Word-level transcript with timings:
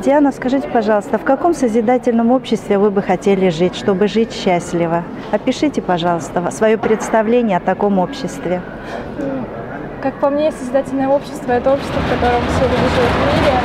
Диана, 0.00 0.32
скажите, 0.32 0.66
пожалуйста, 0.66 1.18
в 1.18 1.24
каком 1.24 1.52
созидательном 1.52 2.30
обществе 2.30 2.78
вы 2.78 2.90
бы 2.90 3.02
хотели 3.02 3.50
жить, 3.50 3.74
чтобы 3.74 4.08
жить 4.08 4.32
счастливо? 4.32 5.04
Опишите, 5.30 5.82
пожалуйста, 5.82 6.50
свое 6.50 6.78
представление 6.78 7.58
о 7.58 7.60
таком 7.60 7.98
обществе. 7.98 8.62
Как 10.02 10.14
по 10.14 10.30
мне, 10.30 10.52
созидательное 10.52 11.08
общество– 11.08 11.52
это 11.52 11.74
общество, 11.74 12.00
в 12.00 12.14
котором 12.14 12.40
все 12.48 12.64
люди 12.64 12.88
живут 12.94 13.10
в 13.10 13.42
мире, 13.42 13.58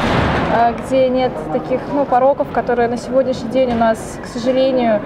а, 0.53 0.73
где 0.73 1.09
нет 1.09 1.31
таких 1.53 1.79
ну, 1.93 2.03
пороков, 2.03 2.52
которые 2.52 2.89
на 2.89 2.97
сегодняшний 2.97 3.49
день 3.52 3.71
у 3.71 3.77
нас, 3.77 4.20
к 4.21 4.25
сожалению, 4.27 4.99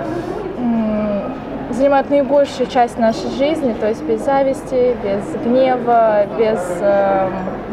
занимают 1.79 2.09
наибольшую 2.09 2.67
часть 2.67 2.99
нашей 2.99 3.29
жизни, 3.37 3.73
то 3.73 3.87
есть 3.87 4.03
без 4.03 4.25
зависти, 4.25 4.97
без 5.01 5.23
гнева, 5.45 6.25
без 6.37 6.59
э, 6.81 7.29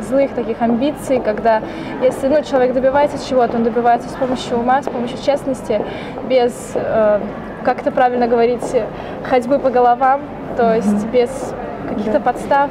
злых 0.08 0.32
таких 0.32 0.62
амбиций, 0.62 1.20
когда 1.20 1.60
если 2.00 2.28
ну, 2.28 2.40
человек 2.44 2.72
добивается 2.72 3.18
чего-то, 3.28 3.56
он 3.56 3.64
добивается 3.64 4.08
с 4.08 4.12
помощью 4.12 4.58
ума, 4.58 4.80
с 4.80 4.84
помощью 4.84 5.18
честности, 5.18 5.82
без, 6.28 6.52
э, 6.76 7.20
как 7.64 7.80
это 7.80 7.90
правильно 7.90 8.28
говорить, 8.28 8.76
ходьбы 9.24 9.58
по 9.58 9.70
головам, 9.70 10.20
то 10.56 10.72
есть 10.72 11.04
без 11.08 11.52
каких-то 11.88 12.20
подстав, 12.20 12.70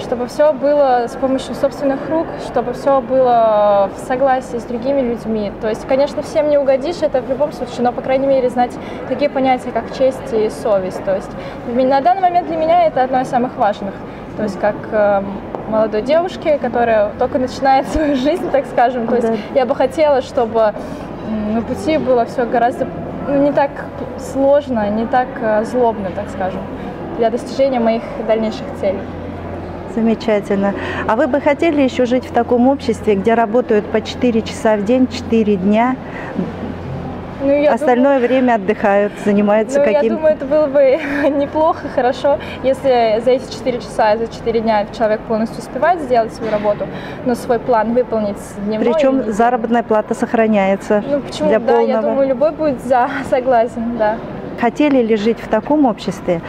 чтобы 0.00 0.26
все 0.26 0.52
было 0.52 1.06
с 1.06 1.16
помощью 1.16 1.54
собственных 1.54 2.08
рук, 2.08 2.26
чтобы 2.46 2.72
все 2.72 3.00
было 3.00 3.90
в 3.94 3.98
согласии 4.06 4.58
с 4.58 4.64
другими 4.64 5.00
людьми. 5.00 5.52
То 5.60 5.68
есть, 5.68 5.86
конечно, 5.86 6.22
всем 6.22 6.48
не 6.48 6.58
угодишь, 6.58 7.02
это 7.02 7.20
в 7.20 7.28
любом 7.28 7.52
случае, 7.52 7.82
но, 7.82 7.92
по 7.92 8.02
крайней 8.02 8.26
мере, 8.26 8.50
знать 8.50 8.72
такие 9.08 9.30
понятия, 9.30 9.70
как 9.70 9.96
честь 9.96 10.32
и 10.32 10.50
совесть. 10.50 11.04
То 11.04 11.14
есть, 11.14 11.30
на 11.66 12.00
данный 12.00 12.22
момент 12.22 12.48
для 12.48 12.56
меня 12.56 12.86
это 12.86 13.02
одно 13.02 13.20
из 13.20 13.28
самых 13.28 13.56
важных. 13.56 13.94
То 14.36 14.42
есть, 14.42 14.58
как 14.58 14.74
э, 14.90 15.22
молодой 15.68 16.02
девушке, 16.02 16.58
которая 16.58 17.10
только 17.18 17.38
начинает 17.38 17.86
свою 17.88 18.16
жизнь, 18.16 18.50
так 18.50 18.66
скажем. 18.66 19.06
То 19.06 19.16
есть, 19.16 19.28
да. 19.28 19.36
я 19.54 19.66
бы 19.66 19.74
хотела, 19.74 20.22
чтобы 20.22 20.74
на 21.52 21.62
пути 21.62 21.98
было 21.98 22.24
все 22.24 22.44
гораздо 22.44 22.86
ну, 23.28 23.42
не 23.42 23.52
так 23.52 23.70
сложно, 24.18 24.90
не 24.90 25.06
так 25.06 25.28
э, 25.40 25.64
злобно, 25.64 26.10
так 26.14 26.28
скажем, 26.28 26.60
для 27.16 27.30
достижения 27.30 27.80
моих 27.80 28.02
дальнейших 28.26 28.66
целей. 28.80 29.00
Замечательно. 29.94 30.74
А 31.06 31.16
вы 31.16 31.26
бы 31.26 31.40
хотели 31.40 31.82
еще 31.82 32.06
жить 32.06 32.24
в 32.24 32.32
таком 32.32 32.68
обществе, 32.68 33.14
где 33.14 33.34
работают 33.34 33.86
по 33.86 34.00
4 34.00 34.42
часа 34.42 34.76
в 34.76 34.84
день, 34.84 35.06
4 35.08 35.56
дня, 35.56 35.96
ну, 37.44 37.52
я 37.52 37.74
Остальное 37.74 38.14
думаю, 38.14 38.28
время 38.28 38.54
отдыхают, 38.54 39.12
занимаются 39.24 39.78
ну, 39.78 39.84
каким-то... 39.84 40.06
Я 40.06 40.12
думаю, 40.12 40.34
это 40.34 40.46
было 40.46 40.66
бы 40.66 40.98
неплохо, 41.38 41.88
хорошо, 41.94 42.38
если 42.62 43.20
за 43.22 43.32
эти 43.32 43.52
4 43.52 43.78
часа, 43.80 44.16
за 44.16 44.28
4 44.28 44.60
дня 44.60 44.86
человек 44.96 45.20
полностью 45.20 45.58
успевает 45.58 46.00
сделать 46.00 46.32
свою 46.32 46.50
работу, 46.50 46.86
но 47.26 47.34
свой 47.34 47.58
план 47.58 47.92
выполнить 47.92 48.38
дневной. 48.64 48.92
Причем 48.92 49.20
и... 49.20 49.30
заработная 49.30 49.82
плата 49.82 50.14
сохраняется 50.14 51.04
Ну 51.06 51.20
почему? 51.20 51.48
Для 51.48 51.58
да, 51.58 51.72
полного... 51.72 51.88
я 51.88 52.02
думаю, 52.02 52.28
любой 52.28 52.52
будет 52.52 52.80
за, 52.80 53.10
согласен, 53.30 53.98
да. 53.98 54.16
Хотели 54.60 55.02
ли 55.02 55.16
жить 55.16 55.38
в 55.40 55.48
таком 55.48 55.86
обществе, 55.86 56.40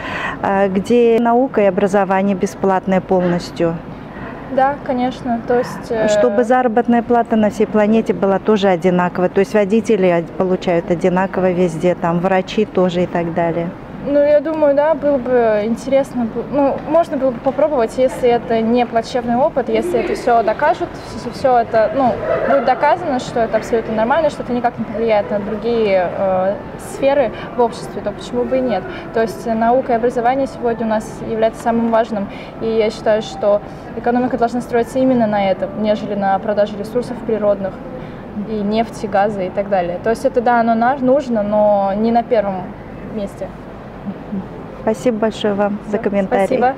э, 0.42 0.68
где 0.68 1.18
наука 1.20 1.62
и 1.62 1.64
образование 1.64 2.36
бесплатное 2.36 3.00
полностью? 3.00 3.76
Да, 4.52 4.76
конечно. 4.84 5.40
То 5.46 5.58
есть, 5.58 5.90
э, 5.90 6.08
Чтобы 6.08 6.44
заработная 6.44 7.02
плата 7.02 7.36
на 7.36 7.50
всей 7.50 7.66
планете 7.66 8.12
была 8.14 8.38
тоже 8.38 8.68
одинаковая. 8.68 9.28
То 9.28 9.40
есть 9.40 9.54
водители 9.54 10.24
получают 10.38 10.90
одинаково 10.90 11.50
везде, 11.52 11.94
там 11.94 12.20
врачи 12.20 12.64
тоже 12.64 13.02
и 13.02 13.06
так 13.06 13.34
далее. 13.34 13.70
Ну, 14.08 14.22
я 14.22 14.38
думаю, 14.38 14.76
да, 14.76 14.94
было 14.94 15.18
бы 15.18 15.62
интересно, 15.64 16.28
ну, 16.52 16.76
можно 16.88 17.16
было 17.16 17.32
бы 17.32 17.40
попробовать, 17.40 17.98
если 17.98 18.28
это 18.28 18.60
не 18.60 18.86
плачевный 18.86 19.34
опыт, 19.34 19.68
если 19.68 19.98
это 19.98 20.14
все 20.14 20.44
докажут, 20.44 20.88
если 21.12 21.30
все 21.30 21.58
это, 21.58 21.90
ну, 21.92 22.12
будет 22.48 22.66
доказано, 22.66 23.18
что 23.18 23.40
это 23.40 23.56
абсолютно 23.56 23.94
нормально, 23.94 24.30
что 24.30 24.44
это 24.44 24.52
никак 24.52 24.78
не 24.78 24.84
повлияет 24.84 25.28
на 25.32 25.40
другие 25.40 26.08
э, 26.16 26.54
сферы 26.78 27.32
в 27.56 27.60
обществе, 27.60 28.00
то 28.00 28.12
почему 28.12 28.44
бы 28.44 28.58
и 28.58 28.60
нет? 28.60 28.84
То 29.12 29.22
есть 29.22 29.44
наука 29.44 29.94
и 29.94 29.96
образование 29.96 30.46
сегодня 30.46 30.86
у 30.86 30.88
нас 30.88 31.20
является 31.28 31.62
самым 31.62 31.90
важным, 31.90 32.28
и 32.60 32.66
я 32.66 32.90
считаю, 32.90 33.22
что 33.22 33.60
экономика 33.96 34.38
должна 34.38 34.60
строиться 34.60 35.00
именно 35.00 35.26
на 35.26 35.50
этом, 35.50 35.82
нежели 35.82 36.14
на 36.14 36.38
продаже 36.38 36.78
ресурсов 36.78 37.16
природных 37.26 37.74
и 38.48 38.54
нефти, 38.54 39.06
газа 39.06 39.42
и 39.42 39.50
так 39.50 39.68
далее. 39.68 39.98
То 40.04 40.10
есть 40.10 40.24
это, 40.24 40.40
да, 40.40 40.60
оно 40.60 40.76
нужно, 41.00 41.42
но 41.42 41.92
не 41.96 42.12
на 42.12 42.22
первом 42.22 42.62
месте. 43.12 43.48
Спасибо 44.82 45.18
большое 45.18 45.54
вам 45.54 45.78
за 45.88 45.98
комментарий. 45.98 46.46
Спасибо. 46.46 46.76